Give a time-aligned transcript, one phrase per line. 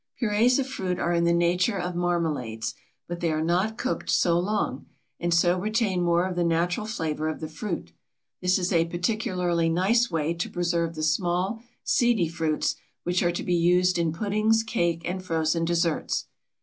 [0.19, 2.73] Purées of fruit are in the nature of marmalades,
[3.07, 4.87] but they are not cooked so long,
[5.19, 7.91] and so retain more of the natural flavor of the fruit.
[8.41, 13.43] This is a particularly nice way to preserve the small, seedy fruits, which are to
[13.43, 16.25] be used in puddings, cake, and frozen desserts.